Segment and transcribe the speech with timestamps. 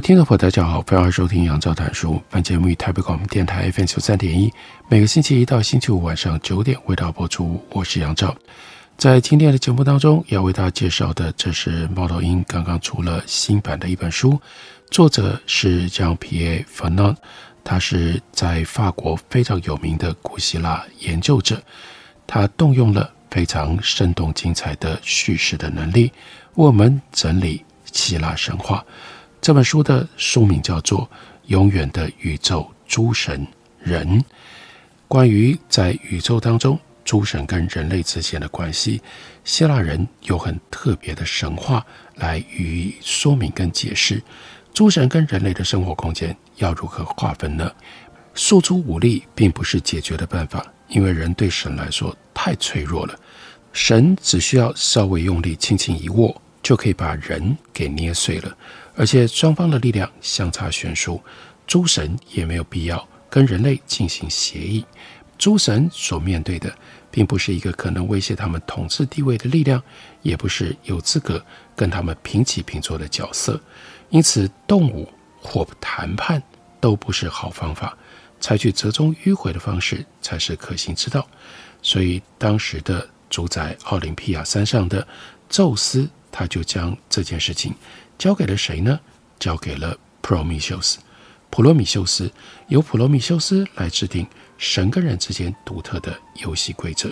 [0.00, 2.20] 听众朋友，大家好，欢迎收听杨照谈书。
[2.30, 4.50] 本节目以台北广播电台 FM 九三点一，
[4.88, 7.62] 每个星期一到星期五晚上九点为大家播出。
[7.70, 8.34] 我是杨照，
[8.96, 14.40] 在今天的节目当中，要为大家介绍的，这是猫头鹰刚刚出了新版的一本书，
[14.90, 17.16] 作者是 Jean-Pierre Vernant，
[17.62, 21.62] 他是在法国非常有名的古希腊研究者，
[22.26, 26.10] 他动用了非常生动精彩的叙事的能力，
[26.54, 28.82] 为我们整理希腊神话。
[29.40, 31.00] 这本书的书名叫做
[31.46, 33.46] 《永远的宇宙诸神
[33.78, 34.20] 人》，
[35.08, 39.00] 关于在宇宙当中诸神跟人类之间的关系，
[39.42, 41.84] 希腊人有很特别的神话
[42.16, 44.22] 来予以说明跟解释。
[44.74, 47.72] 诸神跟人类的生活空间要如何划分呢？
[48.34, 53.18] 诉诸武力并不是解决的办法，因为人对神来说太脆弱了。
[53.72, 58.54] 神只需要稍微用力轻轻一握，就可以把人给捏碎了。
[58.96, 61.20] 而且双方的力量相差悬殊，
[61.66, 64.84] 诸神也没有必要跟人类进行协议。
[65.38, 66.70] 诸神所面对的，
[67.10, 69.82] 并不是一个可能威胁他们统治地位的力量，
[70.20, 71.42] 也不是有资格
[71.74, 73.58] 跟他们平起平坐的角色。
[74.10, 75.10] 因此，动武
[75.40, 76.42] 或谈判
[76.78, 77.96] 都不是好方法，
[78.38, 81.26] 采取折中迂回的方式才是可行之道。
[81.80, 85.06] 所以，当时的主宰奥林匹亚山上的
[85.48, 87.72] 宙斯，他就将这件事情。
[88.20, 89.00] 交给了谁呢？
[89.38, 90.98] 交给了普罗米修斯。
[91.48, 92.30] 普罗米修斯
[92.68, 94.26] 由普罗米修斯来制定
[94.58, 97.10] 神跟人之间独特的游戏规则，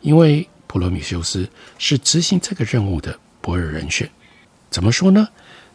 [0.00, 4.10] 因为普罗米修斯是执行这个任务的不二人选。
[4.68, 5.28] 怎么说呢？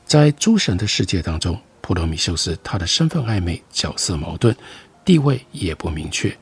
[0.06, 4.53] 在诸神的世界当中，普罗米修斯他的身份暧昧，角色矛盾，
[5.06, 6.38] 地位也不明确。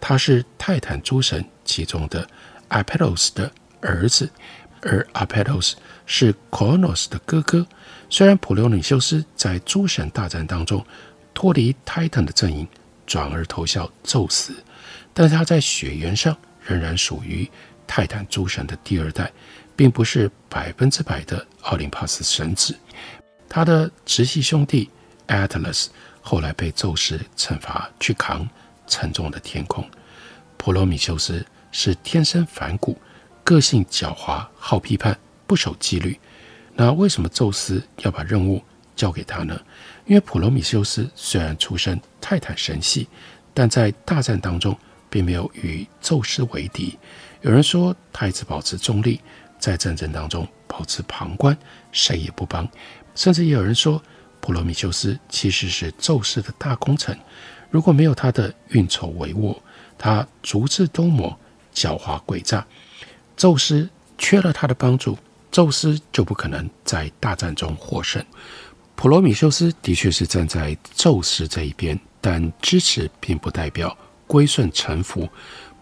[0.00, 2.28] 他是泰坦诸神其中的
[2.68, 4.30] 阿佩洛斯的儿子。
[4.84, 7.66] 而阿佩洛斯是克洛诺斯的哥哥。
[8.10, 10.84] 虽然普罗米修斯在诸神大战当中
[11.32, 12.66] 脱离泰坦的阵营，
[13.06, 14.54] 转而投效宙斯，
[15.12, 17.50] 但他在血缘上仍然属于
[17.86, 19.32] 泰坦诸神的第二代，
[19.74, 22.76] 并不是百分之百的奥林帕斯神子。
[23.48, 24.88] 他的直系兄弟
[25.26, 25.90] 阿特拉斯
[26.20, 28.48] 后来被宙斯惩罚去扛
[28.86, 29.88] 沉重的天空。
[30.56, 32.98] 普罗米修斯是天生反骨。
[33.44, 35.16] 个性狡猾，好批判，
[35.46, 36.18] 不守纪律。
[36.74, 38.60] 那为什么宙斯要把任务
[38.96, 39.60] 交给他呢？
[40.06, 43.06] 因为普罗米修斯虽然出身泰坦神系，
[43.52, 44.76] 但在大战当中
[45.10, 46.98] 并没有与宙斯为敌。
[47.42, 49.20] 有人说他一直保持中立，
[49.58, 51.56] 在战争当中保持旁观，
[51.92, 52.66] 谁也不帮。
[53.14, 54.02] 甚至也有人说
[54.40, 57.16] 普罗米修斯其实是宙斯的大功臣。
[57.70, 59.56] 如果没有他的运筹帷幄，
[59.98, 61.36] 他足智多谋，
[61.74, 62.66] 狡猾诡诈。
[63.36, 65.18] 宙斯缺了他的帮助，
[65.50, 68.24] 宙斯就不可能在大战中获胜。
[68.96, 73.96] 普罗米修斯的确是站在宙斯这一边，但支持并不代表
[74.26, 75.28] 归顺臣服。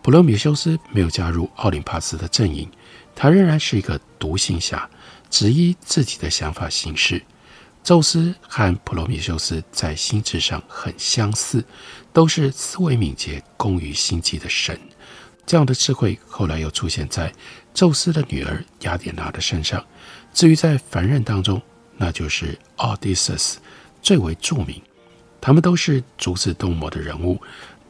[0.01, 2.69] 普罗米修斯没有加入奥林帕斯的阵营，
[3.15, 4.89] 他仍然是一个独行侠，
[5.31, 7.23] 只依自己的想法行事。
[7.85, 11.65] 宙斯和普罗米修斯在心智上很相似，
[12.13, 14.79] 都是思维敏捷、工于心计的神。
[15.45, 17.33] 这样的智慧后来又出现在
[17.75, 19.85] 宙斯的女儿雅典娜的身上。
[20.33, 21.61] 至于在凡人当中，
[21.97, 23.59] 那就是奥迪塞斯
[24.01, 24.81] 最为著名。
[25.41, 27.41] 他们都是足智多谋的人物，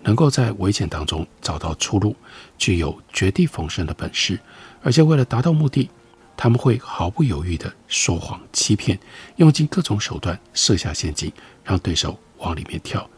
[0.03, 2.17] 能够在危险当中找到出路，
[2.57, 4.41] 具有绝地逢生的本事。
[4.83, 5.89] 而且为了达到目的，
[6.37, 8.99] 他们会毫不犹豫地说谎欺骗，
[9.37, 11.31] 用尽各种手段设下陷阱，
[11.63, 13.09] 让对手往里面跳。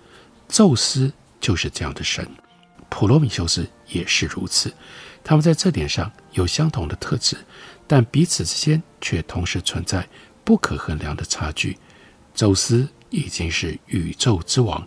[0.49, 1.11] 宙斯
[1.41, 2.29] 就是这样的神。
[2.97, 4.73] 普罗米修斯也是如此，
[5.25, 7.37] 他们在这点上有相同的特质，
[7.89, 10.09] 但彼此之间却同时存在
[10.45, 11.77] 不可衡量的差距。
[12.37, 14.87] 宙斯已经是宇宙之王，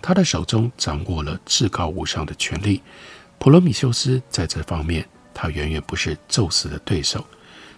[0.00, 2.80] 他的手中掌握了至高无上的权力。
[3.38, 7.22] 普罗米修斯在这方面，他远远不是宙斯的对手。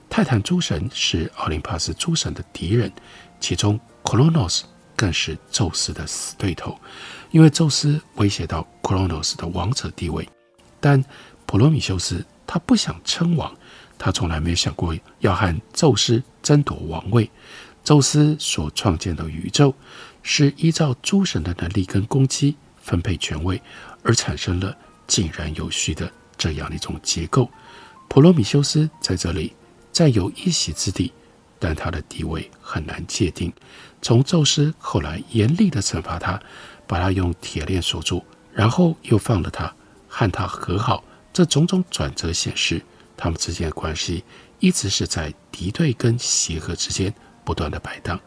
[0.09, 2.93] 泰坦诸神是奥林帕斯诸神的敌人，
[3.41, 6.79] 其中克洛诺斯更是宙斯的死对头。
[7.35, 10.29] 因为宙斯威胁到克洛诺斯的王者地位，
[10.79, 11.05] 但
[11.47, 13.53] 普罗米修斯他不想称王，
[13.99, 17.29] 他从来没有想过要和宙斯争夺王位。
[17.83, 19.75] 宙斯所创建的宇宙
[20.23, 23.61] 是依照诸神的能力跟攻击分配权位，
[24.05, 24.73] 而产生了
[25.09, 26.09] 井然有序的
[26.39, 27.51] 这样的一种结构。
[28.07, 29.53] 普罗米修斯在这里
[29.93, 31.13] 占有一席之地，
[31.59, 33.53] 但他的地位很难界定。
[34.01, 36.41] 从宙斯后来严厉的惩罚他，
[36.87, 39.73] 把他用铁链锁住，然后又放了他，
[40.09, 41.03] 和他和好，
[41.33, 42.83] 这种种转折显示，
[43.17, 44.25] 他们之间的关系
[44.59, 47.13] 一直是在敌对跟协和之间
[47.45, 48.19] 不断的摆荡。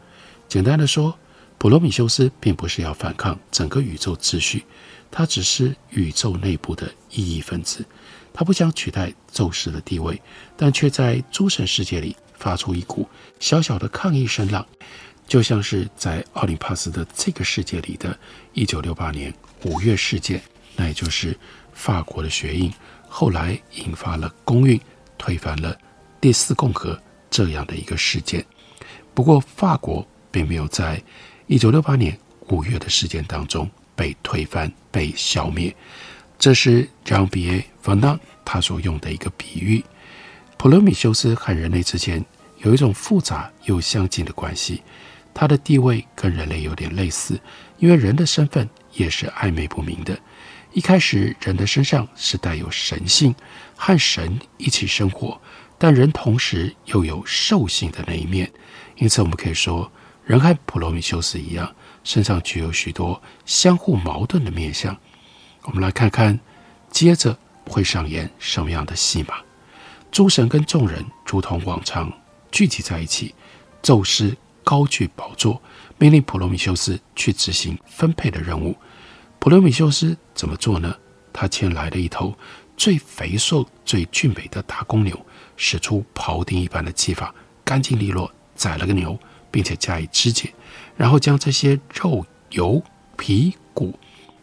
[0.48, 1.16] 简单的说，
[1.58, 4.64] 普罗米修斯并不是要反抗整个宇宙秩序，
[5.10, 7.84] 他只是宇宙内部的异义分子。
[8.32, 10.20] 他不想取代宙斯的地位，
[10.56, 13.08] 但却在诸神世界里发出一股
[13.40, 14.64] 小小的抗议声浪，
[15.28, 18.18] 就像是在奥林帕斯的这个世界里的
[18.54, 19.34] 1968年
[19.64, 20.42] 五月事件，
[20.74, 21.38] 那也就是
[21.74, 22.72] 法国的血印。
[23.06, 24.80] 后来引发了公运，
[25.18, 25.78] 推翻了
[26.20, 26.98] 第四共和
[27.30, 28.44] 这样的一个事件。
[29.12, 31.02] 不过，法国并没有在
[31.48, 35.74] 1968年五月的事件当中被推翻、被消灭。
[36.38, 39.84] 这是 Jean-Pierre Vernant 他所用的一个比喻。
[40.56, 42.24] 普罗米修斯和人类之间
[42.58, 44.82] 有一种复杂又相近的关系，
[45.40, 47.40] 他的地位跟人类有点类似，
[47.78, 50.18] 因为人的身份也是暧昧不明的。
[50.72, 53.32] 一开始，人的身上是带有神性，
[53.76, 55.40] 和神一起生活，
[55.78, 58.50] 但人同时又有兽性的那一面。
[58.96, 59.88] 因此，我们可以说，
[60.24, 64.96] 人和普罗米修斯一样，身上具有许多相互矛盾的面相。
[65.62, 66.36] 我们来看看，
[66.90, 67.38] 接着
[67.68, 69.36] 会上演什么样的戏码？
[70.10, 72.12] 诸神跟众人如同往常
[72.50, 73.32] 聚集在一起，
[73.80, 74.36] 宙斯
[74.68, 75.62] 高举宝座，
[75.96, 78.76] 命令普罗米修斯去执行分配的任务。
[79.38, 80.94] 普罗米修斯怎么做呢？
[81.32, 82.36] 他牵来了一头
[82.76, 85.18] 最肥硕、最俊美的大公牛，
[85.56, 87.34] 使出庖丁一般的技法，
[87.64, 89.18] 干净利落宰了个牛，
[89.50, 90.52] 并且加以肢解，
[90.98, 92.82] 然后将这些肉、油、
[93.16, 93.98] 皮、骨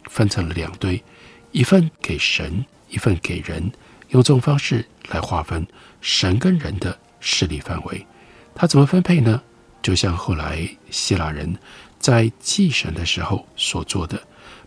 [0.09, 1.03] 分成了两堆，
[1.51, 3.71] 一份给神，一份给人，
[4.09, 5.67] 用这种方式来划分
[6.01, 8.07] 神跟人的势力范围。
[8.55, 9.43] 他怎么分配呢？
[9.85, 11.55] 就像后来希腊人
[11.99, 14.19] 在祭神的时候所做的。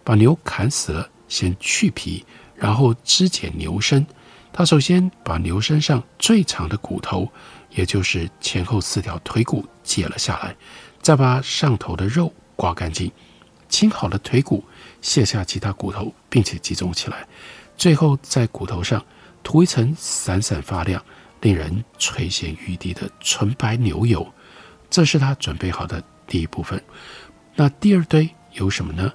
[0.05, 2.25] 把牛砍死了，先去皮，
[2.55, 4.07] 然后肢解牛身。
[4.53, 7.29] 他首先把牛身上最长的骨头，
[7.71, 10.55] 也就是前后四条腿骨解了下来，
[11.03, 13.11] 再把上头的肉刮干净，
[13.69, 14.65] 清好了腿骨，
[15.03, 17.27] 卸下其他骨头，并且集中起来。
[17.77, 19.05] 最后在骨头上
[19.43, 21.05] 涂一层闪闪发亮、
[21.41, 24.25] 令人垂涎欲滴的纯白牛油。
[24.91, 26.83] 这是他准备好的第一部分。
[27.55, 29.13] 那第二堆有什么呢？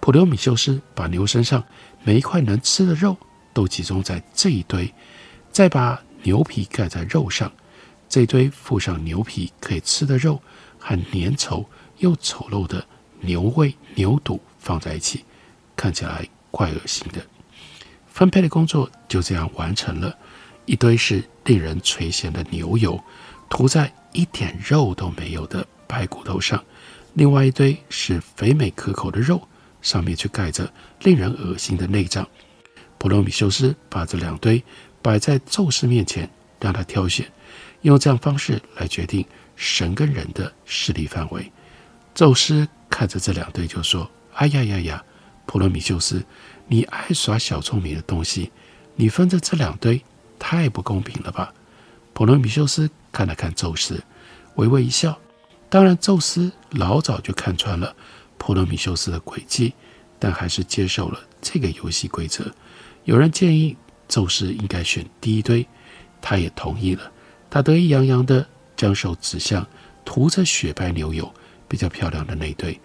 [0.00, 1.62] 普罗米修斯把牛身上
[2.04, 3.16] 每一块能吃的肉
[3.52, 4.92] 都集中在这一堆，
[5.50, 7.50] 再把牛皮盖在肉上，
[8.08, 10.40] 这一堆附上牛皮可以吃的肉
[10.78, 11.64] 和粘稠
[11.98, 12.84] 又丑陋的
[13.20, 15.24] 牛胃、牛肚放在一起，
[15.76, 17.20] 看起来怪恶心的。
[18.06, 20.16] 分配的工作就这样完成了，
[20.64, 22.98] 一堆是令人垂涎的牛油，
[23.50, 26.58] 涂在一点肉都没有的白骨头上；
[27.14, 29.46] 另外一堆是肥美可口的肉。
[29.80, 30.68] 上面却盖着
[31.02, 32.26] 令人恶心的内脏。
[32.98, 34.60] 普罗米修斯把这两堆
[35.00, 36.28] 摆在宙斯面前，
[36.60, 37.30] 让他挑选，
[37.82, 41.52] 用这样方式来决定神跟人的势力范围。
[42.12, 45.04] 宙斯看着这两堆就说：“哎呀呀呀，
[45.46, 46.24] 普罗米修斯，
[46.66, 48.50] 你爱耍小聪明的东西，
[48.96, 50.02] 你分着这两堆
[50.40, 51.54] 太不公平了吧？”
[52.12, 54.02] 普罗米修斯看了看宙斯，
[54.58, 55.18] 微微一笑。
[55.68, 57.94] 当然，宙斯老早就看穿了。
[58.38, 59.72] 普罗米修斯的诡计，
[60.18, 62.44] 但还是接受了这个游戏规则。
[63.04, 63.76] 有人建议
[64.08, 65.66] 宙斯应该选第一堆，
[66.20, 67.10] 他也同意了。
[67.50, 68.46] 他得意洋洋地
[68.76, 69.66] 将手指向
[70.04, 71.32] 涂着雪白牛油、
[71.66, 72.78] 比较漂亮的那堆。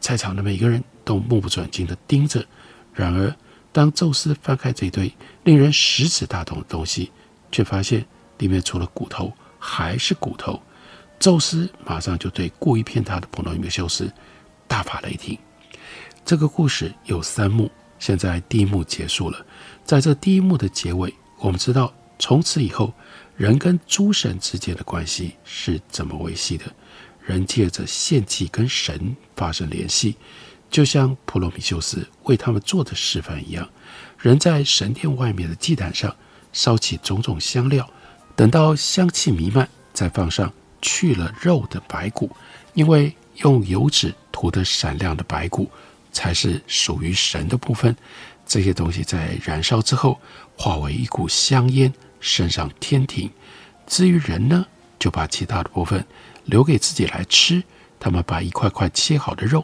[0.00, 2.44] 在场的每个人都目不转睛地盯着。
[2.92, 3.34] 然而，
[3.72, 5.12] 当宙斯翻开这堆
[5.44, 7.12] 令人食指大动的东西，
[7.52, 8.04] 却发现
[8.38, 10.60] 里面除了骨头还是骨头。
[11.20, 14.10] 宙斯马上就对故意骗他的普罗米修斯。
[14.66, 15.38] 大发雷霆。
[16.24, 19.44] 这个故事有三幕，现在第一幕结束了。
[19.84, 22.94] 在这第一幕的结尾，我们知道从此以后，
[23.36, 26.64] 人跟诸神之间的关系是怎么维系的。
[27.20, 30.16] 人借着献祭跟神发生联系，
[30.70, 33.68] 就像普罗米修斯为他们做的示范一样。
[34.18, 36.16] 人在神殿外面的祭坛上
[36.52, 37.86] 烧起种种香料，
[38.34, 40.50] 等到香气弥漫，再放上
[40.82, 42.30] 去了肉的白骨，
[42.74, 44.14] 因为用油脂。
[44.32, 45.70] 涂得闪亮的白骨，
[46.12, 47.94] 才是属于神的部分。
[48.46, 50.18] 这些东西在燃烧之后，
[50.56, 53.30] 化为一股香烟，升上天庭。
[53.86, 54.64] 至于人呢，
[54.98, 56.02] 就把其他的部分
[56.46, 57.62] 留给自己来吃。
[57.98, 59.62] 他们把一块块切好的肉，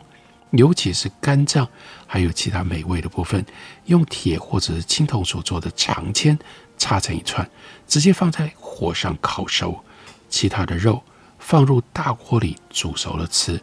[0.51, 1.67] 尤其是肝脏，
[2.07, 3.43] 还有其他美味的部分，
[3.87, 6.39] 用铁或者是青铜所做的长签
[6.77, 7.49] 插成一串，
[7.87, 9.83] 直接放在火上烤熟。
[10.37, 11.03] 其他的肉
[11.39, 13.59] 放入大锅里煮熟了吃。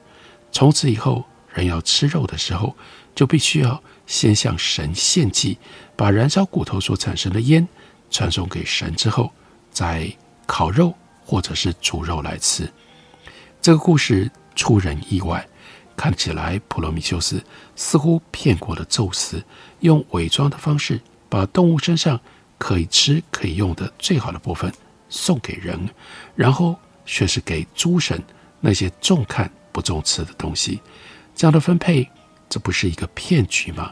[0.51, 2.75] 从此以后，人要吃肉的时候，
[3.13, 5.59] 就必须要先向神献祭，
[5.95, 7.67] 把燃烧骨头所产生的烟
[8.09, 9.31] 传送给神之后，
[9.71, 10.11] 再
[10.47, 10.91] 烤肉
[11.23, 12.67] 或者是煮肉来吃。
[13.61, 15.47] 这个故事出人意外，
[15.95, 17.43] 看起来普罗米修斯
[17.75, 19.45] 似乎骗过了宙斯，
[19.81, 20.99] 用伪装的方式
[21.29, 22.19] 把动物身上
[22.57, 24.73] 可以吃可以用的最好的部分
[25.13, 25.87] 送给人，
[26.35, 28.19] 然后却是给诸神
[28.59, 30.81] 那些重看不重吃的东西。
[31.35, 32.09] 这样的分配，
[32.49, 33.91] 这不是一个骗局吗？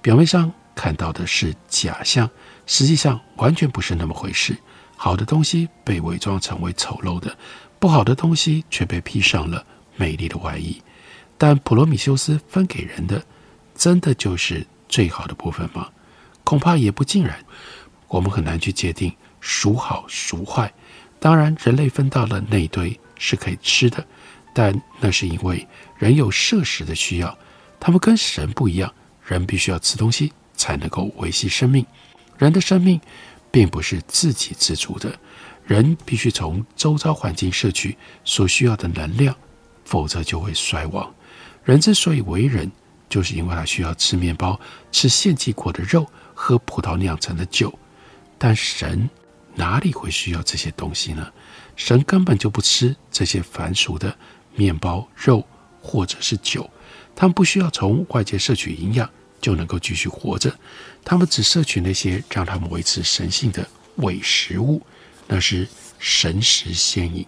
[0.00, 2.30] 表面上看到的是假象，
[2.66, 4.56] 实际上完全不是那么回事。
[4.96, 7.36] 好的东西被伪装成为丑陋的，
[7.80, 10.80] 不好的东西却被披上了美丽的外衣。
[11.36, 13.20] 但普罗米修斯分给人的，
[13.74, 15.88] 真的就是最好的部分吗？
[16.44, 17.44] 恐怕也不尽然。
[18.08, 20.72] 我们很难去界定孰好孰坏。
[21.18, 24.06] 当然，人类分到了那一堆是可以吃的，
[24.54, 25.66] 但那是因为
[25.98, 27.36] 人有摄食的需要。
[27.78, 28.92] 他们跟神不一样，
[29.26, 31.84] 人必须要吃东西才能够维系生命。
[32.38, 33.00] 人的生命
[33.50, 35.18] 并不是自给自足的，
[35.66, 39.34] 人必须从周遭环境摄取所需要的能量，
[39.84, 41.12] 否则就会衰亡。
[41.64, 42.70] 人之所以为人，
[43.10, 44.58] 就是因为他需要吃面包、
[44.90, 47.78] 吃献祭过的肉、喝葡萄酿成的酒。
[48.38, 49.08] 但神
[49.60, 51.30] 哪里会需要这些东西呢？
[51.76, 54.16] 神根本就不吃这些凡俗的
[54.54, 55.46] 面包、肉
[55.82, 56.68] 或者是酒。
[57.14, 60.50] 他们不需要从外界摄取营养就能够继续活着，
[61.04, 64.80] 他们只摄取那些让他们维持神性的伪食物，
[65.26, 67.26] 那是神食仙饮。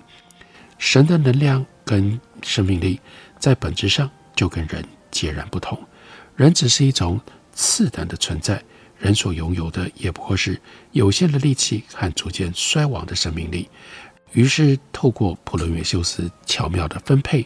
[0.79, 2.99] 神的能量跟生命力
[3.39, 5.79] 在本质上就跟人截然不同，
[6.35, 7.21] 人只是一种
[7.53, 8.62] 次等的存在，
[9.02, 10.61] 人所拥有的也不过是
[10.92, 13.68] 有限的力气和逐渐衰亡的生命力。
[14.32, 17.44] 于是，透过普罗米修斯巧妙的分配，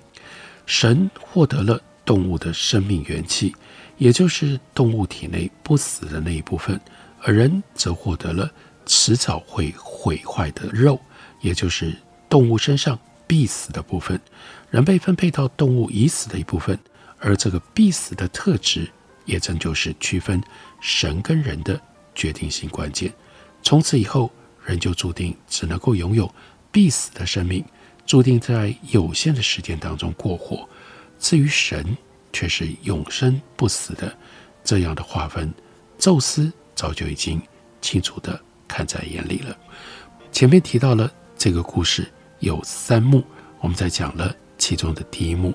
[0.66, 1.80] 神获得了。
[2.04, 3.52] 动物的生命元气，
[3.98, 6.80] 也就是动物体内不死的那一部分，
[7.20, 8.48] 而人则获得了
[8.84, 11.00] 迟早会毁坏的肉，
[11.40, 11.92] 也就是
[12.28, 12.96] 动物身上
[13.26, 14.20] 必死的部分。
[14.70, 16.78] 人被分配到动物已死的一部分，
[17.18, 18.88] 而这个必死的特质，
[19.24, 20.40] 也正就是区分
[20.86, 21.80] 神跟人的
[22.14, 23.12] 决定性关键。
[23.60, 24.30] 从此以后，
[24.64, 26.32] 人就注定只能够拥有
[26.70, 27.64] 必死的生命，
[28.06, 30.66] 注定在有限的时间当中过活。
[31.18, 31.96] 至于神，
[32.32, 34.16] 却是永生不死的，
[34.62, 35.52] 这样的划分，
[35.98, 37.42] 宙斯早就已经
[37.80, 39.58] 清楚地看在眼里了。
[40.30, 43.24] 前面提到了这个故事有三幕，
[43.58, 45.52] 我们在讲了其中的第一幕，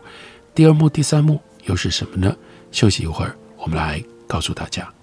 [0.53, 2.35] 第二幕、第三幕又是什么呢？
[2.69, 4.93] 休息一会儿，我们来告诉大家。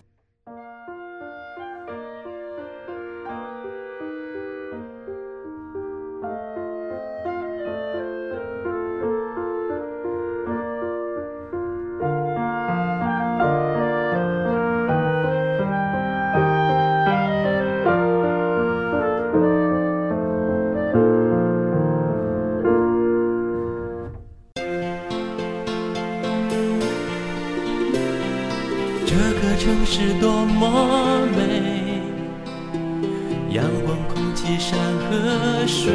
[34.57, 34.79] 山
[35.11, 35.93] 和水，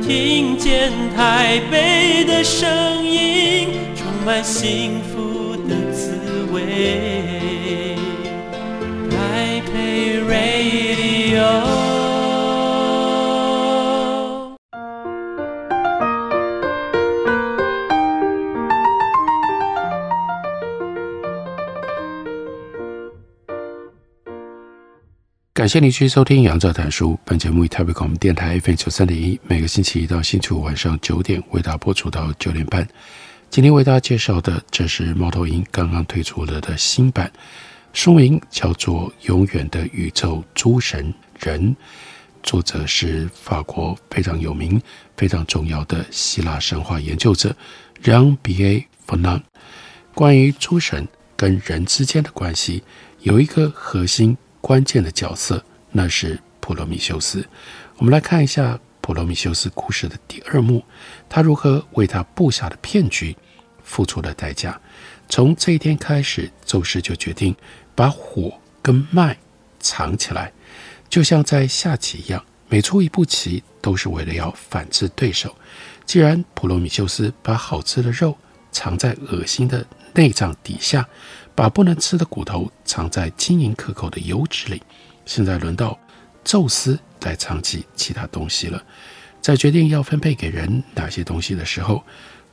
[0.00, 2.68] 听见台北的声
[3.04, 7.96] 音，充满幸福的滋味。
[9.10, 11.79] 台北 Radio。
[25.60, 27.10] 感谢您继续收听《杨照谈书》。
[27.22, 32.88] 本节目以台北广播电台 FM 九三点一，每个星期一到星期五晚上九点为大家播出到九点半。
[33.50, 37.30] 今天为大家介绍的，这是猫头鹰刚刚推出了的新版，
[37.92, 41.76] 书名叫做《永远的宇宙诸神人》，
[42.42, 44.80] 作者是法国非常有名、
[45.14, 47.54] 非常重要的希腊神话研究者
[48.02, 49.42] Jean-Pierre Vernant。
[50.14, 52.82] 关于诸神跟人之间的关系，
[53.20, 54.38] 有一个核心。
[54.60, 57.46] 关键的角色，那是普罗米修斯。
[57.96, 60.84] 我们来看一下普罗米修斯故事的第二幕，
[61.28, 63.36] 他如何为他布下的骗局
[63.82, 64.80] 付出了代价。
[65.28, 67.54] 从这一天开始，宙斯就决定
[67.94, 68.52] 把火
[68.82, 69.36] 跟麦
[69.78, 70.52] 藏起来。
[71.08, 75.54] 就像在下棋一样，每出一步棋都是为了要反制对手。
[76.04, 78.36] 既然普罗米修斯把好吃的肉
[78.72, 81.08] 藏在恶心的内脏底下，
[81.60, 84.82] 把不能吃的骨头藏在晶莹可口的油脂里，
[85.26, 85.98] 现在轮到
[86.42, 88.82] 宙斯来藏起其他东西了。
[89.42, 92.02] 在决定要分配给人哪些东西的时候，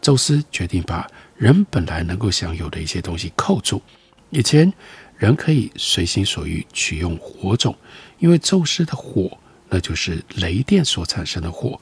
[0.02, 3.82] 宙斯决定把人本来能够享有的一些东西扣住。
[4.30, 4.74] 以前
[5.16, 7.74] 人可以随心所欲取用火种，
[8.20, 9.32] 因为宙斯的火，
[9.70, 11.80] 那就是雷电所产生的火。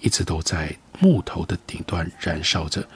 [0.00, 2.86] 一直都在木头的顶端燃烧着。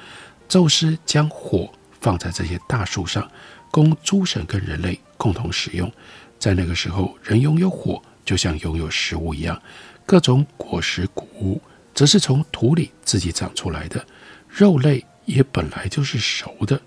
[0.46, 3.26] 宙斯将火放在这些大树上，
[3.70, 5.90] 供诸神跟人类共同使用。
[6.38, 9.60] 在那个时候，人拥有火就像拥有食物一样，
[10.06, 11.60] 各种果实、谷物
[11.94, 14.04] 则是从土里自己长出来的，
[14.48, 16.80] 肉类也本来就是熟的。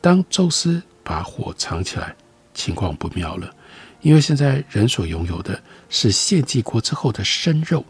[0.00, 2.14] 当宙斯把火藏起来，
[2.54, 3.54] 情况不妙了，
[4.00, 7.84] 因为现在人所拥有的是献祭过之后的生肉。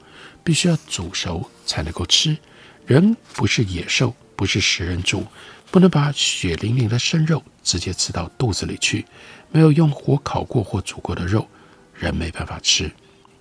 [0.44, 2.36] 必须要煮熟才能够吃。
[2.84, 5.24] 人不是野兽，不是食人族，
[5.70, 9.04] 不能把血淋淋的生肉直接吃到肚子里去。
[9.50, 11.46] 没有用火烤过或煮过的肉，
[11.94, 12.90] 人没办法吃。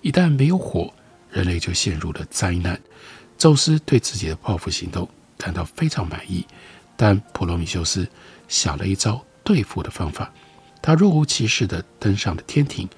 [0.01, 0.93] 一旦没有火，
[1.29, 2.79] 人类就陷入了灾难。
[3.37, 6.45] 宙斯对自己的报复行动感到非常满意，
[6.95, 8.07] 但普罗米修斯
[8.47, 10.31] 想了一招对付的方法。
[10.81, 12.89] 他若无其事地登上了天庭，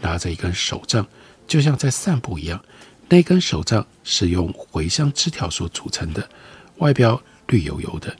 [0.00, 1.06] 拿着一根手杖，
[1.46, 2.62] 就像在散步一样。
[3.08, 6.28] 那根手杖是用茴香枝条所组成的，
[6.76, 8.16] 外表绿油油的。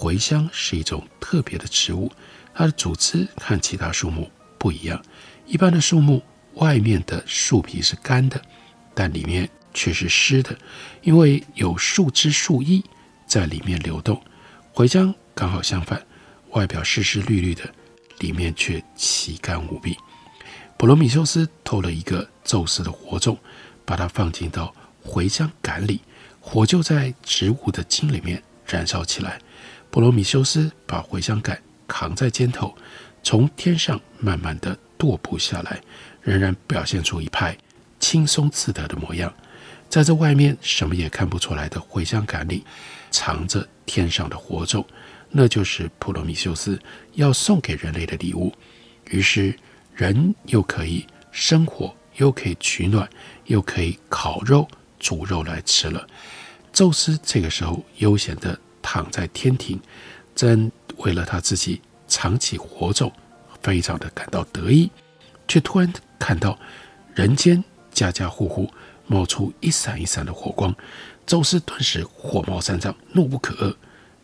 [0.00, 2.10] 茴香是一种特别的植物，
[2.54, 5.04] 它的组织和其他树木不一样。
[5.46, 6.22] 一般的树木
[6.54, 8.40] 外面的树皮是干的，
[8.94, 10.56] 但里面却是湿的，
[11.02, 12.82] 因为有树枝树液
[13.26, 14.18] 在里面流动。
[14.74, 16.02] 茴香刚好相反，
[16.52, 17.62] 外表湿湿绿绿的，
[18.20, 19.94] 里面却奇干无比。
[20.78, 23.36] 普罗米修斯偷了一个宙斯的火种。
[23.82, 24.72] 把它放进到
[25.04, 26.00] 茴香杆里，
[26.38, 29.40] 火就在植物的茎里面燃烧起来。
[29.90, 32.74] 普罗米修斯把茴香杆扛在肩头，
[33.22, 35.80] 从天上慢慢地踱步下来，
[36.22, 37.56] 仍然表现出一派
[37.98, 39.32] 轻松自得的模样。
[39.88, 42.64] 在这外面什么也看不出来的茴香杆里，
[43.10, 44.86] 藏着天上的火种，
[45.30, 46.80] 那就是普罗米修斯
[47.14, 48.52] 要送给人类的礼物。
[49.10, 49.54] 于是
[49.94, 51.94] 人又可以生火。
[52.16, 53.08] 又可以取暖，
[53.46, 56.06] 又可以烤肉、煮肉来吃了。
[56.70, 59.80] 宙斯这个时候悠闲地躺在天庭，
[60.34, 63.12] 正为了他自己藏起火种，
[63.62, 64.90] 非常的感到得意，
[65.46, 66.58] 却突然看到
[67.14, 67.62] 人间
[67.92, 68.70] 家家户户
[69.06, 70.74] 冒出一闪一闪的火光，
[71.26, 73.74] 宙斯顿时火冒三丈，怒不可遏。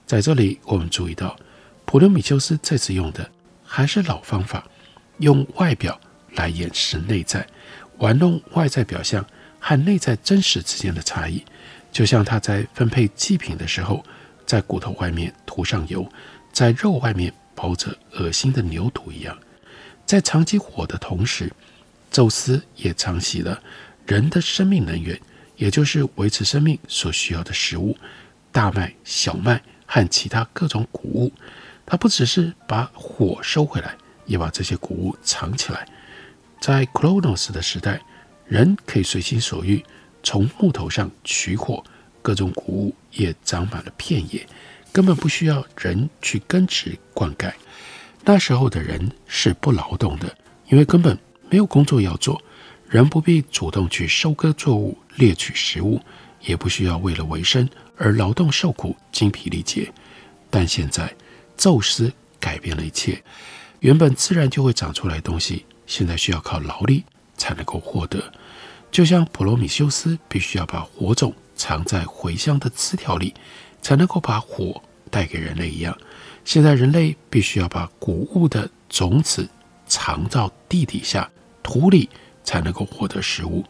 [0.07, 1.37] 在这里，我们注意到
[1.85, 3.29] 普罗米修斯这次用的
[3.64, 4.64] 还是老方法，
[5.19, 6.01] 用外表
[6.33, 7.47] 来掩饰内在。
[7.99, 9.25] 玩弄外在表象
[9.59, 11.42] 和内在真实之间的差异，
[11.90, 14.05] 就像他在分配祭品的时候，
[14.47, 16.07] 在骨头外面涂上油，
[16.53, 19.37] 在肉外面包着恶心的牛肚一样。
[20.07, 21.53] 在藏起火的同时，
[22.11, 23.61] 宙斯也藏起了
[24.07, 25.21] 人的生命能源，
[25.57, 27.97] 也就是维持生命所需要的食物——
[28.53, 31.33] 大麦、小麦和其他各种谷物。
[31.85, 35.87] 他不只是把火收回来，也把这些谷物藏起来。
[36.61, 38.01] 在 Kronos 的时代，
[38.47, 39.85] 人可以随心所欲
[40.23, 41.85] 从木头上取火，
[42.23, 44.46] 各种谷物也长满了片野，
[44.92, 47.52] 根本不需要人去耕植灌溉。
[48.24, 50.37] 那时候的人是不劳动的，
[50.68, 51.18] 因为根本
[51.50, 52.40] 没有工作要做，
[52.88, 56.00] 人不必主动去收割作物、猎取食物，
[56.40, 59.92] 也不需要为了维生而劳动受苦、精疲力竭。
[60.50, 61.12] 但现在，
[61.57, 63.22] 宙斯改变了一切，
[63.81, 65.64] 原本自然就会长出来的东西。
[65.87, 67.05] 现在需要靠劳力
[67.37, 68.33] 才能够获得，
[68.90, 73.35] 就像普罗米修斯必须要把火种藏在茴香的枝条里，
[73.83, 75.97] 才能够把火带给人类一样。
[76.45, 79.49] 现在人类必须要把谷物的种子
[79.87, 81.29] 藏到地底下
[81.62, 82.09] 土里，
[82.45, 83.64] 才能够获得食物。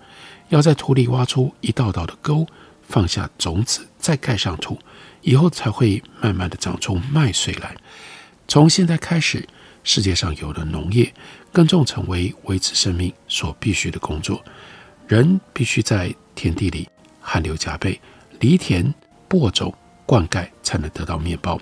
[0.48, 2.46] 要在土里挖出一道道的沟，
[2.82, 4.78] 放下种子，再盖上土，
[5.22, 7.74] 以后才会慢慢的长出麦穗来。
[8.46, 9.48] 从现在开始，
[9.82, 11.12] 世界上有了农业。
[11.52, 14.44] 耕种成为维持生命所必须的工作，
[15.08, 16.86] 人必须在田地里
[17.28, 18.00] 汗流浃背，
[18.38, 18.94] 犁田、
[19.26, 19.74] 播种、
[20.06, 21.60] 灌溉，才能得到面包。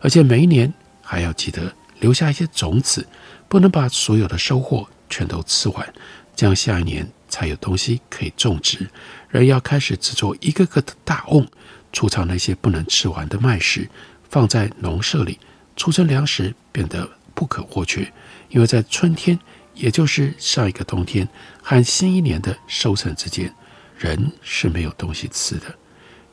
[0.00, 3.04] 而且每一年还要记得留下一些种子，
[3.48, 5.92] 不能把所有的收获全都吃完，
[6.36, 8.88] 这样下一年才有东西可以种植。
[9.28, 11.44] 人要开始制作一个个的大瓮，
[11.92, 13.90] 储藏那些不能吃完的麦食，
[14.28, 15.40] 放在农舍里，
[15.74, 18.10] 储存粮食变得不可或缺。
[18.48, 19.36] 因为在春天
[19.74, 21.28] 也就是上一个冬天
[21.60, 23.52] 和新一年的收成之间，
[24.00, 25.66] 人是没有东西吃的。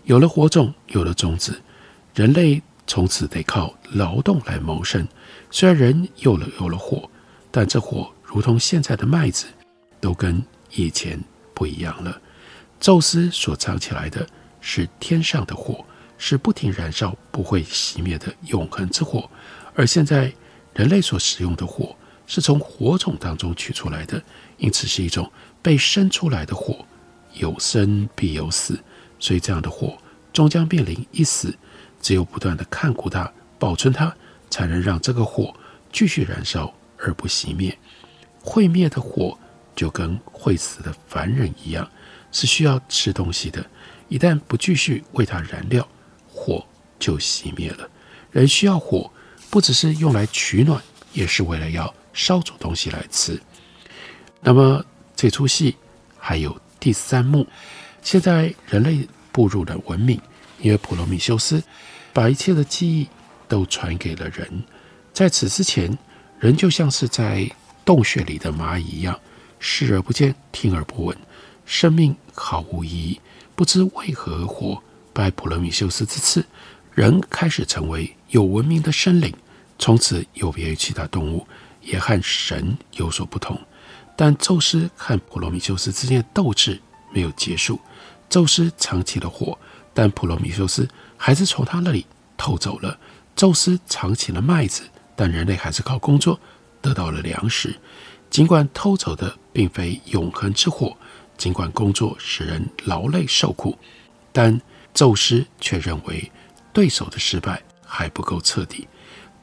[0.06, 1.62] 有了火种，有了种子，
[2.16, 5.06] 人类从此得靠劳动来谋生。
[5.52, 7.10] 虽然人有了有了火，
[7.52, 9.48] 但这火如同现在的麦子，
[10.00, 11.22] 都跟以前
[11.54, 12.22] 不一样了。
[12.80, 14.26] 宙斯所藏起来的
[14.62, 15.84] 是天上的火，
[16.18, 19.30] 是不停燃烧、不会熄灭的永恒之火，
[19.76, 20.32] 而现在
[20.74, 21.94] 人类所使用的火，
[22.26, 24.24] 是从火种当中取出来的，
[24.56, 25.30] 因此是一种
[25.62, 26.86] 被生出来的火。
[27.40, 28.80] 有生必有死，
[29.20, 29.98] 所以这样的火
[30.32, 31.56] 终将面临一死。
[32.02, 34.16] 只有不断地看顾它、保存它，
[34.50, 35.54] 才能让这个火
[35.92, 37.78] 继续燃烧而不熄灭。
[38.42, 39.38] 会灭的火
[39.76, 41.90] 就跟会死的凡人一样，
[42.32, 43.66] 是需要吃东西的。
[44.10, 45.88] 一旦不继续为它燃料，
[46.28, 46.66] 火
[47.00, 47.90] 就熄灭了。
[48.32, 49.12] 人需要火，
[49.50, 50.82] 不只是用来取暖，
[51.14, 51.94] 也是为了要。
[52.14, 53.40] 烧煮东西来吃。
[54.42, 54.84] 那么
[55.16, 55.76] 这出戏
[56.18, 57.46] 还有第三幕。
[58.02, 60.18] 现在人类步入了文明，
[60.62, 61.62] 因为普罗米修斯
[62.14, 63.06] 把一切的记忆
[63.46, 64.64] 都传给了人。
[65.12, 65.98] 在此之前，
[66.40, 67.46] 人就像是在
[67.84, 69.20] 洞穴里的蚂蚁一样，
[69.60, 71.18] 视而不见，听而不闻，
[71.66, 73.20] 生命毫无意义，
[73.54, 74.82] 不知为何而活。
[75.12, 76.46] 拜普罗米修斯之赐，
[76.94, 79.34] 人开始成为有文明的生灵，
[79.78, 81.46] 从此有别于其他动物。
[81.82, 83.60] 也和神有所不同，
[84.18, 86.82] 但宙斯和普罗米修斯之间的斗智
[87.14, 87.80] 没有结束。
[88.28, 89.58] 宙斯藏起了火，
[89.94, 93.00] 但普罗米修斯还是从他那里偷走了。
[93.36, 94.82] 宙斯藏起了麦子，
[95.16, 96.40] 但人类还是靠工作
[96.82, 97.80] 得到了粮食。
[98.30, 100.98] 尽管偷走的并非永恒之火，
[101.38, 103.78] 尽管工作使人劳累受苦，
[104.34, 104.60] 但
[104.96, 106.32] 宙斯却认为
[106.74, 108.88] 对手的失败还不够彻底。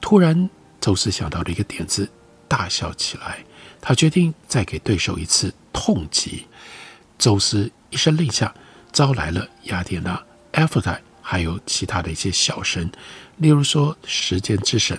[0.01, 2.11] 突然，宙斯想到了一个点子。
[2.47, 3.43] 大笑起来，
[3.87, 6.47] 他决定再给对手一次痛击。
[7.19, 8.55] 宙斯一声令下，
[8.91, 10.19] 招来了雅典娜、
[10.53, 12.91] 阿芙泰，还有其他的一些小神，
[13.37, 14.99] 例如说时间之神。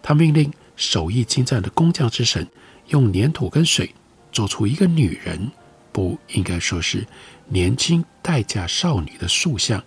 [0.00, 2.46] 他命令手艺精湛的工匠之神
[2.86, 3.92] 用粘土跟水
[4.30, 5.50] 做出一个女人，
[5.90, 7.04] 不应该说是
[7.48, 9.82] 年轻待嫁少女的塑像。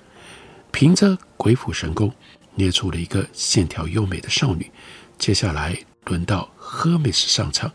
[0.73, 2.13] 凭着鬼斧神工
[2.55, 4.69] 捏出了一个线条优美的少女。
[5.17, 5.77] 接下来。
[6.07, 7.69] 轮到赫米斯上场，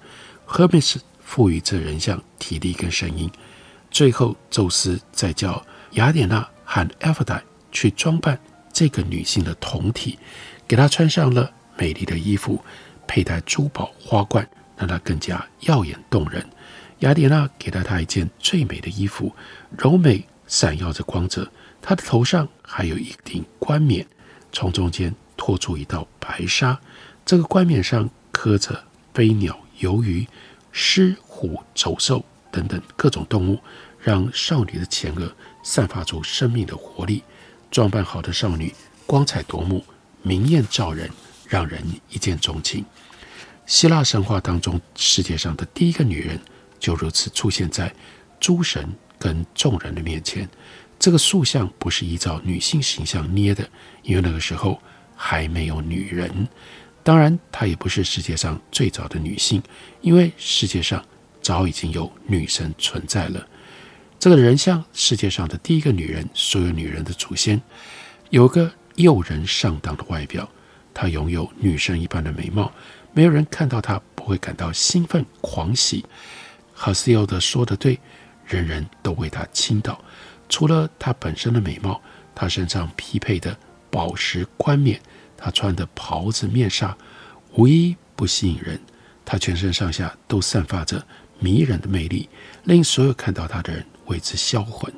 [0.53, 3.31] 赫米斯赋予这人像体力跟声音。
[3.91, 8.38] 最后，宙斯再叫雅典娜和阿芙黛去装扮
[8.71, 10.19] 这个女性的酮体，
[10.69, 12.62] 给她穿上了美丽的衣服，
[13.07, 16.47] 佩戴珠宝花冠，让她更加耀眼动人。
[16.99, 19.35] 雅典娜给了她一件最美的衣服，
[19.79, 21.51] 柔美闪耀着光泽。
[21.81, 24.07] 她的头上还有一顶冠冕，
[24.53, 26.79] 从中间拖出一道白纱。
[27.25, 28.11] 这个冠冕上。
[28.35, 30.27] 刻着飞鸟、游鱼、
[30.71, 33.61] 狮、虎、走兽等等各种动物，
[34.01, 35.31] 让少女的前额
[35.62, 37.23] 散发出生命的活力。
[37.71, 38.71] 装扮好的少女
[39.07, 39.83] 光彩夺目，
[40.23, 41.11] 明艳照人，
[41.49, 42.85] 让人一见钟情。
[43.64, 46.38] 希腊神话当中，世界上的第一个女人
[46.79, 47.90] 就如此出现在
[48.38, 48.87] 诸神
[49.18, 50.47] 跟众人的面前。
[50.99, 53.66] 这个塑像不是依照女性形象捏的，
[54.03, 54.81] 因为那个时候
[55.16, 56.47] 还没有女人。
[57.05, 59.62] 当然，她也不是世界上最早的女性，
[60.01, 61.05] 因为世界上
[61.41, 63.47] 早已经有女神存在了。
[64.19, 67.61] 这个人像世界上的第一个女人，所有女人的祖先，
[68.31, 70.49] 有个诱人上当的外表，
[70.95, 72.71] 她拥有女神一般的美貌，
[73.12, 76.05] 没有人看到她不会感到兴奋狂喜。
[76.73, 77.99] 赫西欧德说得对，
[78.47, 80.01] 人人都为她倾倒。
[80.49, 82.01] 除了她本身的美貌，
[82.33, 83.59] 她身上匹配的
[83.91, 85.01] 宝石冠冕。
[85.42, 86.96] 他穿的袍子、面纱，
[87.57, 88.81] 无一不吸引人。
[89.24, 91.05] 他全身上下都散发着
[91.40, 92.28] 迷人的魅力，
[92.62, 94.92] 令所有看到他的人为之销魂。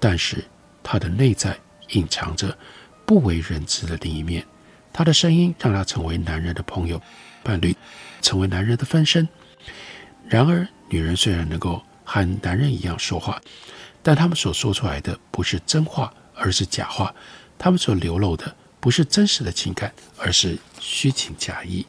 [0.00, 0.42] 但是，
[0.82, 1.58] 他的内在
[1.90, 2.56] 隐藏着
[3.04, 4.42] 不为人知的另一面。
[4.94, 6.98] 他的声音让他成为男人的朋友、
[7.42, 7.76] 伴侣，
[8.22, 9.28] 成为男人的分身。
[10.26, 13.38] 然而，女人虽然能够和男人一样说话，
[14.02, 17.14] 但他们所说出来的不是真话，而是假话。
[17.58, 18.56] 他们所流露的。
[18.80, 21.86] 不是真实的情感，而是虚情假意。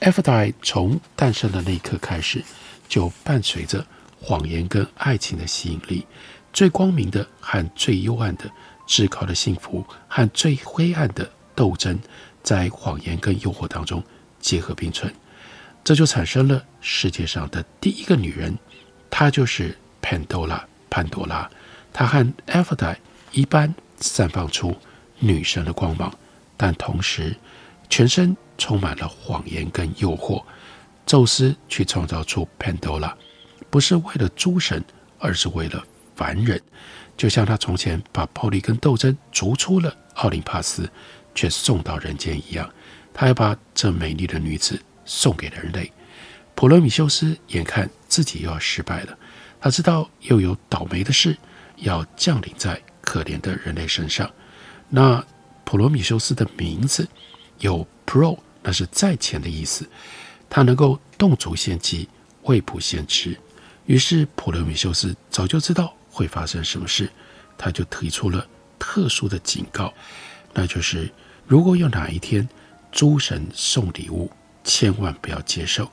[0.00, 2.42] 阿芙黛从诞生的那一刻开始，
[2.88, 3.86] 就伴随着
[4.20, 6.06] 谎言跟爱情的吸引力。
[6.52, 8.50] 最光明的和最幽暗的，
[8.86, 11.98] 至高的幸福和最灰暗的斗争，
[12.42, 14.02] 在谎言跟诱惑当中
[14.40, 15.12] 结合并存，
[15.84, 18.56] 这就产生了世界上的第一个女人，
[19.10, 20.66] 她就是潘多拉。
[20.88, 21.50] 潘多拉，
[21.92, 22.98] 她和阿芙黛
[23.32, 24.74] 一般散发出。
[25.18, 26.12] 女神的光芒，
[26.56, 27.34] 但同时
[27.88, 30.42] 全身充满了谎言跟诱惑。
[31.04, 33.16] 宙斯去创造出潘多拉，
[33.70, 34.84] 不是为了诸神，
[35.18, 35.82] 而是为了
[36.16, 36.60] 凡人。
[37.16, 40.90] 就像他从前把暴力跟斗争逐出了奥林帕斯，
[41.34, 42.68] 却送到人间一样，
[43.14, 45.90] 他要把这美丽的女子送给人类。
[46.54, 49.16] 普罗米修斯眼看自己又要失败了，
[49.60, 51.36] 他知道又有倒霉的事
[51.76, 54.28] 要降临在可怜的人类身上。
[54.88, 55.24] 那
[55.64, 57.08] 普罗米修斯的名字
[57.58, 59.88] 有 “pro”，那是在前的意思。
[60.48, 62.08] 他能够动足先机，
[62.42, 63.36] 未卜先知。
[63.86, 67.10] 于是普罗米修斯早就知道会发生什么事，
[67.58, 68.46] 他就提出了
[68.78, 69.92] 特殊的警告，
[70.54, 71.12] 那就是
[71.46, 72.48] 如果有哪一天
[72.92, 74.30] 诸神送礼物，
[74.62, 75.90] 千万不要接受，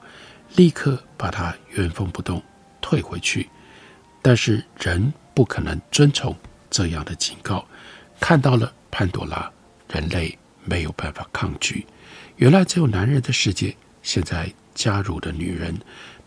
[0.56, 2.42] 立刻把它原封不动
[2.80, 3.50] 退回去。
[4.22, 6.36] 但是人不可能遵从
[6.70, 7.66] 这样的警告。
[8.20, 9.52] 看到了潘多拉，
[9.92, 11.84] 人类没有办法抗拒。
[12.36, 15.76] 原来只有男人的世界，现在加入了女人，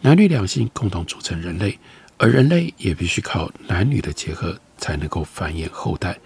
[0.01, 1.79] 男女两性共同组成人类，
[2.17, 6.19] 而人类也必须靠男女的结合才能够繁衍后代。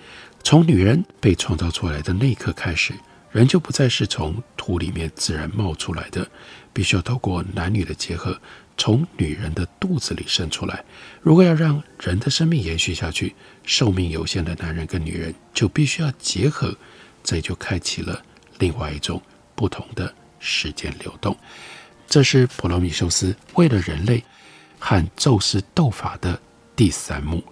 [0.43, 2.95] 从女人被创造出来的那一刻开始，
[3.33, 6.27] 人就不再是从土里面自然冒出来的，
[6.73, 8.41] 必须要透过男女的结合。
[8.77, 10.83] 从女人的肚子里生出来。
[11.21, 16.75] 如果要让人的生命延续下去，寿命有限的男人跟女人就必须要结合，
[17.23, 18.23] 这就开启了
[18.59, 19.21] 另外一种
[19.55, 21.37] 不同的时间流动。
[22.09, 24.25] 这是普罗米修斯为了人类
[24.79, 26.41] 和宙斯斗法的
[26.75, 27.45] 第三幕。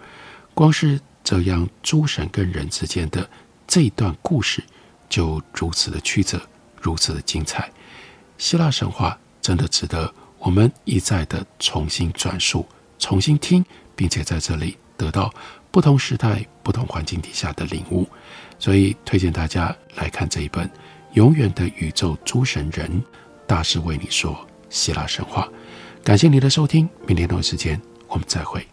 [0.54, 3.28] 光是这样，诸神跟人之间的
[3.66, 4.64] 这一段故事
[5.10, 6.40] 就如此的曲折，
[6.80, 7.70] 如此的精彩。
[8.38, 10.12] 希腊神话真的值得。
[10.38, 12.64] 我们一再的重新转述、
[12.96, 13.64] 重新听，
[13.96, 15.34] 并且在这里得到
[15.72, 18.06] 不同时代、不同环境底下的领悟，
[18.56, 20.64] 所以推荐大家来看这一本
[21.14, 22.88] 《永远的宇宙诸神人》，
[23.48, 25.48] 大师为你说希腊神话。
[26.04, 28.64] 感谢你的收听，明天同一时间我们再会。